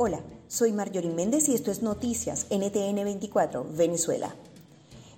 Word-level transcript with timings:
Hola, 0.00 0.20
soy 0.46 0.70
Marjorie 0.70 1.10
Méndez 1.10 1.48
y 1.48 1.54
esto 1.54 1.72
es 1.72 1.82
Noticias 1.82 2.46
NTN 2.50 3.02
24, 3.02 3.66
Venezuela. 3.76 4.32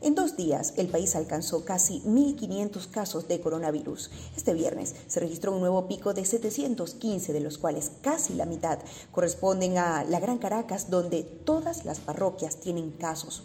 En 0.00 0.14
dos 0.14 0.38
días, 0.38 0.72
el 0.78 0.88
país 0.88 1.14
alcanzó 1.16 1.66
casi 1.66 2.00
1.500 2.00 2.90
casos 2.90 3.28
de 3.28 3.42
coronavirus. 3.42 4.10
Este 4.38 4.54
viernes 4.54 4.94
se 5.06 5.20
registró 5.20 5.52
un 5.52 5.60
nuevo 5.60 5.86
pico 5.86 6.14
de 6.14 6.24
715, 6.24 7.34
de 7.34 7.40
los 7.40 7.58
cuales 7.58 7.92
casi 8.00 8.32
la 8.32 8.46
mitad 8.46 8.78
corresponden 9.12 9.76
a 9.76 10.02
la 10.04 10.18
Gran 10.18 10.38
Caracas, 10.38 10.88
donde 10.88 11.24
todas 11.24 11.84
las 11.84 12.00
parroquias 12.00 12.56
tienen 12.56 12.90
casos. 12.92 13.42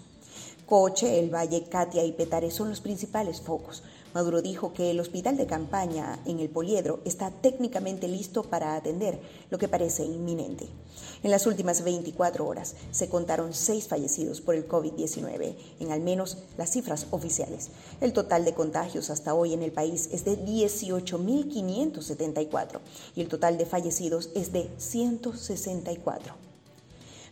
Coche, 0.66 1.20
El 1.20 1.36
Valle, 1.36 1.66
Katia 1.68 2.06
y 2.06 2.14
Petare 2.14 2.50
son 2.50 2.70
los 2.70 2.80
principales 2.80 3.42
focos. 3.42 3.84
Maduro 4.16 4.42
dijo 4.42 4.72
que 4.72 4.92
el 4.92 5.02
hospital 5.02 5.36
de 5.36 5.46
campaña 5.46 6.22
en 6.26 6.40
el 6.40 6.48
Poliedro 6.48 7.02
está 7.04 7.32
técnicamente 7.32 8.08
listo 8.08 8.44
para 8.44 8.78
atender 8.78 9.20
lo 9.50 9.58
que 9.58 9.68
parece 9.68 10.06
inminente. 10.06 10.70
En 11.22 11.32
las 11.32 11.46
últimas 11.46 11.84
24 11.84 12.48
horas 12.48 12.76
se 12.92 13.10
contaron 13.10 13.54
seis 13.54 13.90
fallecidos 13.90 14.40
por 14.40 14.56
el 14.56 14.70
COVID-19, 14.70 15.58
en 15.82 15.92
al 15.92 16.00
menos 16.00 16.38
las 16.58 16.72
cifras 16.72 17.08
oficiales. 17.12 17.72
El 18.00 18.14
total 18.14 18.46
de 18.46 18.54
contagios 18.54 19.10
hasta 19.10 19.34
hoy 19.34 19.52
en 19.52 19.64
el 19.64 19.74
país 19.74 20.08
es 20.14 20.24
de 20.24 20.40
18.574 20.40 22.80
y 23.18 23.22
el 23.22 23.28
total 23.28 23.58
de 23.58 23.66
fallecidos 23.66 24.30
es 24.34 24.54
de 24.54 24.70
164. 24.78 26.45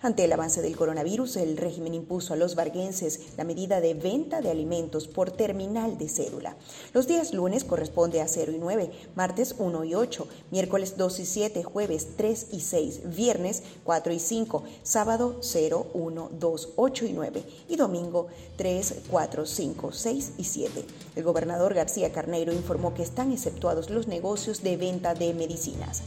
Ante 0.03 0.25
el 0.25 0.34
avance 0.34 0.62
del 0.62 0.75
coronavirus, 0.75 1.38
el 1.38 1.55
régimen 1.55 1.93
impuso 1.93 2.34
a 2.34 2.35
los 2.35 2.55
varguenses 2.55 3.21
la 3.38 3.45
medida 3.45 3.80
de 3.80 3.93
venta 3.93 4.41
de 4.41 4.52
alimentos 4.52 5.07
por 5.07 5.31
terminal 5.31 5.98
de 5.98 6.09
cédula. 6.09 6.57
Los 6.93 7.07
días 7.07 7.34
lunes 7.34 7.63
corresponde 7.63 8.20
a 8.20 8.27
0 8.27 8.52
y 8.52 8.57
9, 8.57 8.91
martes 9.16 9.55
1 9.57 9.85
y 9.85 9.95
8, 9.95 10.27
miércoles 10.52 10.98
2 10.98 11.20
y 11.20 11.26
7, 11.26 11.63
jueves 11.63 12.09
3 12.17 12.48
y 12.51 12.60
6, 12.60 13.15
viernes 13.15 13.63
4 13.85 14.12
y 14.12 14.20
5, 14.20 14.63
sábado 14.84 15.37
0, 15.40 15.87
1, 15.93 16.29
2, 16.38 16.70
8 16.76 17.05
y 17.05 17.13
9 17.13 17.43
y 17.70 17.76
domingo 17.77 18.27
3, 18.57 18.95
4, 19.10 19.45
5, 19.45 19.91
6 19.93 20.32
y 20.38 20.43
7. 20.43 20.85
El 21.15 21.23
gobernador 21.23 21.73
García 21.73 22.12
Carneiro 22.12 22.51
informó 22.51 22.93
que 22.93 23.04
están 23.04 23.32
exceptuados 23.32 23.90
los 23.90 24.10
negocios 24.10 24.63
de 24.63 24.76
venta 24.76 25.13
de 25.13 25.34
medicinas. 25.34 26.04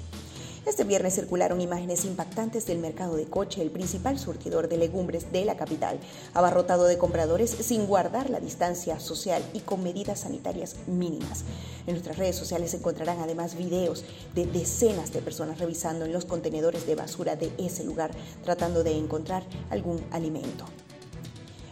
Este 0.66 0.82
viernes 0.82 1.14
circularon 1.14 1.60
imágenes 1.60 2.04
impactantes 2.04 2.66
del 2.66 2.80
mercado 2.80 3.14
de 3.14 3.26
coche, 3.26 3.62
el 3.62 3.70
principal 3.70 4.18
surtidor 4.18 4.68
de 4.68 4.76
legumbres 4.76 5.30
de 5.30 5.44
la 5.44 5.56
capital, 5.56 6.00
abarrotado 6.34 6.86
de 6.86 6.98
compradores 6.98 7.50
sin 7.50 7.86
guardar 7.86 8.30
la 8.30 8.40
distancia 8.40 8.98
social 8.98 9.44
y 9.52 9.60
con 9.60 9.84
medidas 9.84 10.20
sanitarias 10.20 10.74
mínimas. 10.88 11.44
En 11.86 11.92
nuestras 11.92 12.18
redes 12.18 12.34
sociales 12.34 12.74
encontrarán 12.74 13.20
además 13.20 13.54
videos 13.54 14.04
de 14.34 14.46
decenas 14.46 15.12
de 15.12 15.22
personas 15.22 15.60
revisando 15.60 16.04
en 16.04 16.12
los 16.12 16.24
contenedores 16.24 16.84
de 16.84 16.96
basura 16.96 17.36
de 17.36 17.52
ese 17.58 17.84
lugar, 17.84 18.10
tratando 18.42 18.82
de 18.82 18.98
encontrar 18.98 19.44
algún 19.70 20.04
alimento. 20.10 20.64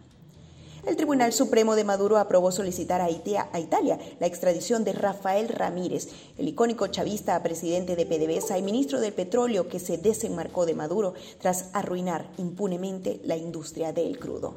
El 0.89 0.97
Tribunal 0.97 1.35
Supremo 1.35 1.77
de 1.77 1.85
Maduro 1.85 2.17
aprobó 2.17 2.51
solicitar 2.51 3.03
a, 3.03 3.11
Italia 3.11 3.99
la 4.21 4.27
extradición 4.27 4.85
de 4.85 4.95
Rafael 4.95 5.51
Ramírez, 5.51 6.09
el 6.39 6.49
icónico 6.49 6.87
chavista 6.87 7.37
a 7.37 7.43
presidente 7.43 7.95
de 7.95 8.07
PDVSA 8.07 8.57
y 8.57 8.63
ministro 8.63 8.99
del 8.99 9.13
Petróleo 9.13 9.69
que 9.69 9.81
se 9.81 9.99
desenmarcó 9.99 10.65
de 10.65 10.73
Maduro 10.73 11.13
tras 11.43 11.67
arruinar 11.75 12.31
impunemente 12.39 13.21
la 13.25 13.37
industria 13.37 13.93
del 13.93 14.19
crudo. 14.19 14.55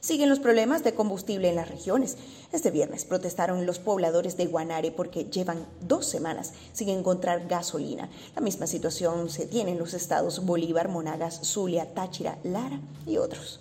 Siguen 0.00 0.30
los 0.30 0.38
problemas 0.38 0.82
de 0.82 0.94
combustible 0.94 1.50
en 1.50 1.56
las 1.56 1.68
regiones. 1.68 2.16
Este 2.52 2.70
viernes 2.70 3.04
protestaron 3.04 3.66
los 3.66 3.78
pobladores 3.78 4.38
de 4.38 4.46
Guanare 4.46 4.90
porque 4.90 5.24
llevan 5.24 5.66
dos 5.82 6.06
semanas 6.06 6.54
sin 6.72 6.88
encontrar 6.88 7.46
gasolina. 7.46 8.08
La 8.34 8.40
misma 8.40 8.66
situación 8.66 9.28
se 9.28 9.44
tiene 9.44 9.72
en 9.72 9.78
los 9.78 9.92
estados 9.92 10.46
Bolívar, 10.46 10.88
Monagas, 10.88 11.40
Zulia, 11.42 11.92
Táchira, 11.92 12.38
Lara 12.42 12.80
y 13.06 13.18
otros. 13.18 13.60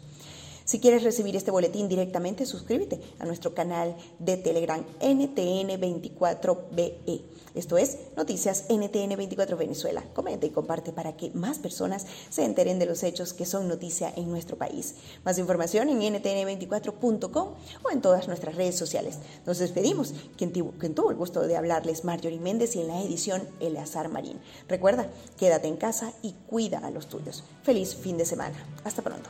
Si 0.68 0.80
quieres 0.82 1.04
recibir 1.04 1.38
este 1.38 1.50
boletín 1.50 1.88
directamente, 1.88 2.46
suscríbete 2.46 3.00
a 3.20 3.26
nuestro 3.26 3.54
canal 3.54 3.96
de 4.20 4.36
Telegram 4.36 4.84
NTN24BE. 5.00 7.22
Esto 7.56 7.78
es 7.78 8.00
Noticias 8.18 8.68
NTN24 8.68 9.58
Venezuela. 9.58 10.04
Comenta 10.14 10.46
y 10.46 10.50
comparte 10.50 10.92
para 10.92 11.16
que 11.16 11.30
más 11.30 11.60
personas 11.60 12.06
se 12.30 12.44
enteren 12.44 12.80
de 12.80 12.86
los 12.86 13.04
hechos 13.04 13.32
que 13.32 13.46
son 13.46 13.70
noticia 13.70 14.12
en 14.18 14.30
nuestro 14.30 14.58
país. 14.58 14.96
Más 15.24 15.38
información 15.38 15.88
en 15.88 16.02
ntn24.com 16.02 17.54
o 17.84 17.90
en 17.90 18.02
todas 18.02 18.28
nuestras 18.28 18.56
redes 18.56 18.78
sociales. 18.78 19.20
Nos 19.46 19.60
despedimos. 19.60 20.14
Quien, 20.36 20.52
tuvo 20.52 21.12
el 21.12 21.16
gusto 21.16 21.48
de 21.48 21.56
hablarles, 21.56 22.04
Marjorie 22.04 22.42
Méndez, 22.42 22.76
y 22.76 22.82
en 22.82 22.90
la 22.90 23.02
edición 23.02 23.48
Eleazar 23.62 24.10
Marín. 24.10 24.42
Recuerda, 24.68 25.10
quédate 25.38 25.70
en 25.70 25.78
casa 25.78 26.12
y 26.22 26.34
cuida 26.50 26.80
a 26.80 26.92
los 26.92 27.08
tuyos. 27.08 27.46
Feliz 27.64 27.96
fin 27.96 28.18
de 28.18 28.26
semana. 28.26 28.58
Hasta 28.84 29.02
pronto. 29.02 29.30